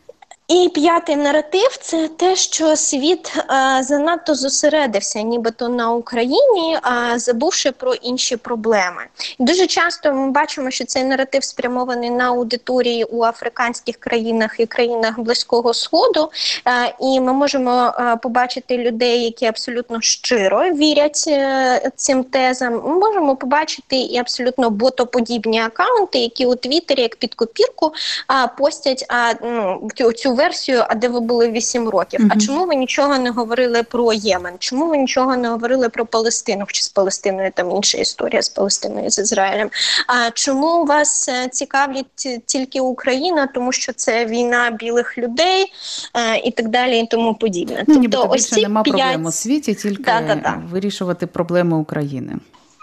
І 0.47 0.69
п'ятий 0.69 1.15
наратив 1.15 1.77
це 1.81 2.08
те, 2.08 2.36
що 2.36 2.75
світ 2.75 3.34
а, 3.47 3.84
занадто 3.84 4.36
зосередився, 4.36 5.21
нібито 5.21 5.69
на 5.69 5.91
Україні, 5.91 6.77
а 6.81 7.19
забувши 7.19 7.71
про 7.71 7.93
інші 7.93 8.38
проблеми. 8.38 9.03
Дуже 9.39 9.67
часто 9.67 10.13
ми 10.13 10.31
бачимо, 10.31 10.71
що 10.71 10.86
цей 10.86 11.03
наратив 11.03 11.43
спрямований 11.43 12.10
на 12.10 12.27
аудиторії 12.27 13.03
у 13.03 13.23
африканських 13.23 13.97
країнах 13.97 14.55
і 14.60 14.65
країнах 14.65 15.19
близького 15.19 15.73
сходу. 15.73 16.31
А, 16.63 16.86
і 16.99 17.19
ми 17.19 17.34
можемо 17.34 17.71
а, 17.71 18.15
побачити 18.15 18.77
людей, 18.77 19.23
які 19.23 19.45
абсолютно 19.45 20.01
щиро 20.01 20.63
вірять 20.63 21.23
е, 21.27 21.91
цим 21.95 22.23
тезам. 22.23 22.73
Ми 22.86 22.95
можемо 22.99 23.36
побачити 23.36 23.95
і 23.95 24.17
абсолютно 24.17 24.69
ботоподібні 24.69 25.62
акаунти, 25.62 26.19
які 26.19 26.45
у 26.45 26.55
Твіттері, 26.55 27.01
як 27.01 27.15
під 27.15 27.36
копірку, 27.36 27.93
постять 28.58 29.05
ну, 29.41 29.89
цю 30.15 30.35
версію, 30.36 30.84
а 30.89 30.95
де 30.95 31.08
ви 31.08 31.19
були 31.19 31.52
8 31.52 31.89
років. 31.89 32.19
-hmm. 32.19 32.32
А 32.36 32.39
чому 32.39 32.65
ви 32.65 32.76
нічого 32.76 33.17
не 33.17 33.30
говорили 33.30 33.84
про 33.84 34.13
Ємен? 34.13 34.54
Чому 34.60 34.88
ви 34.88 34.98
нічого 34.98 35.38
не 35.38 35.50
говорили 35.50 35.89
про 35.89 36.06
Палестину? 36.06 36.63
Хоча 36.65 36.84
з 36.84 36.89
Палестиною 36.89 37.52
там 37.56 37.71
інша 37.71 37.98
історія 37.98 38.41
з 38.41 38.50
Палестиною 38.50 39.10
з 39.10 39.19
Ізраїлем. 39.19 39.69
А 40.08 40.32
чому 40.32 40.86
вас 40.86 41.30
е, 41.30 41.48
цікавлять 41.48 42.28
тільки 42.45 42.80
Україна, 42.80 43.48
тому 43.48 43.71
що 43.71 43.93
це 43.93 44.26
війна 44.26 44.71
білих 44.71 45.17
людей 45.17 45.65
е, 46.13 46.38
і 46.38 46.52
так 46.52 46.67
далі, 46.67 47.00
і 47.00 47.08
тому 47.08 47.36
подібне? 47.36 47.84
Ну, 47.88 48.02
тобто, 48.02 48.28
ось 48.30 48.50
ці 48.50 48.62
нема 48.62 48.84
5... 48.84 48.95
проблем 48.95 49.26
у 49.26 49.32
світі, 49.32 49.74
тільки 49.76 50.04
да, 50.04 50.21
да, 50.21 50.36
да. 50.36 50.62
вирішувати 50.71 51.28
проблеми 51.28 51.78
України. 51.78 52.34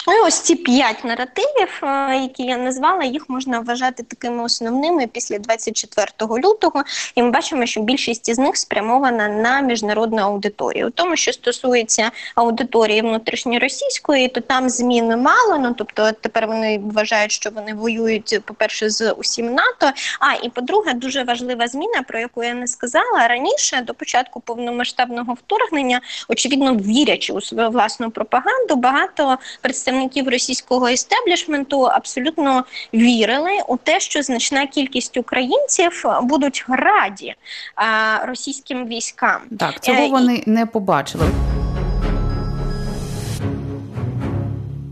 Ну, 0.06 0.14
ось 0.26 0.40
ці 0.40 0.54
п'ять 0.54 1.04
наративів, 1.04 1.80
е, 1.82 2.16
які 2.22 2.42
я 2.42 2.56
назвала, 2.56 3.04
їх 3.04 3.28
можна 3.28 3.60
вважати 3.60 4.02
такими 4.02 4.44
основними 4.44 5.06
після 5.06 5.38
24 5.38 6.38
лютого. 6.38 6.82
І 7.14 7.22
ми 7.22 7.30
бачимо, 7.30 7.66
що 7.66 7.80
більшість 7.80 8.28
із 8.28 8.38
них 8.38 8.56
спрямована 8.56 9.28
на 9.28 9.60
міжнародну 9.60 10.22
аудиторію. 10.22 10.86
У 10.86 10.90
тому, 10.90 11.16
що 11.16 11.32
стосується 11.32 12.10
аудиторії 12.34 13.00
внутрішньоросійської, 13.00 14.28
то 14.28 14.40
там 14.40 14.70
змін 14.70 15.22
мало. 15.22 15.58
Ну 15.58 15.74
тобто 15.78 16.12
тепер 16.12 16.46
вони 16.46 16.78
вважають, 16.78 17.32
що 17.32 17.50
вони 17.50 17.74
воюють, 17.74 18.40
по-перше, 18.44 18.90
з 18.90 19.12
усім 19.12 19.46
НАТО. 19.46 19.90
А 20.20 20.34
і 20.46 20.48
по-друге, 20.48 20.94
дуже 20.94 21.22
важлива 21.22 21.66
зміна, 21.66 22.02
про 22.08 22.20
яку 22.20 22.44
я 22.44 22.54
не 22.54 22.66
сказала 22.66 23.28
раніше, 23.28 23.82
до 23.86 23.94
початку 23.94 24.40
повномасштабного 24.40 25.34
вторгнення, 25.34 26.00
очевидно, 26.28 26.74
вірячи 26.76 27.32
у 27.32 27.40
свою 27.40 27.70
власну 27.70 28.10
пропаганду, 28.10 28.76
багато 28.76 29.38
представників 29.60 29.91
представників 29.92 30.28
російського 30.28 30.90
істеблішменту 30.90 31.82
абсолютно 31.82 32.64
вірили 32.94 33.50
у 33.68 33.76
те, 33.76 34.00
що 34.00 34.22
значна 34.22 34.66
кількість 34.66 35.16
українців 35.16 36.04
будуть 36.22 36.64
раді 36.68 37.34
а, 37.74 38.26
російським 38.26 38.86
військам. 38.86 39.40
Так 39.58 39.80
цього 39.80 40.02
е, 40.02 40.08
вони 40.08 40.42
не 40.46 40.66
побачили. 40.66 41.24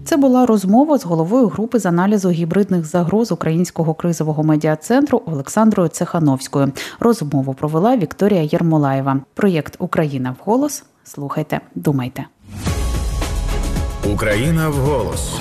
Це 0.04 0.16
була 0.16 0.46
розмова 0.46 0.98
з 0.98 1.04
головою 1.04 1.48
групи 1.48 1.78
з 1.78 1.86
аналізу 1.86 2.30
гібридних 2.30 2.84
загроз 2.84 3.32
українського 3.32 3.94
кризового 3.94 4.42
медіа-центру 4.42 5.22
Олександрою 5.26 5.88
Цехановською. 5.88 6.72
Розмову 7.00 7.54
провела 7.54 7.96
Вікторія 7.96 8.42
Єрмолаєва. 8.42 9.20
Проєкт 9.34 9.76
Україна 9.78 10.30
в 10.30 10.44
голос. 10.44 10.84
Слухайте, 11.04 11.60
думайте. 11.74 12.26
Україна 14.04 14.68
в 14.68 14.74
голос. 14.74 15.40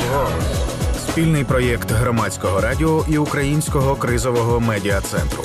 Спільний 0.98 1.44
проєкт 1.44 1.92
громадського 1.92 2.62
радіо 2.62 3.06
і 3.08 3.18
українського 3.18 3.96
кризового 3.96 4.60
медіа 4.60 5.02
центру. 5.02 5.44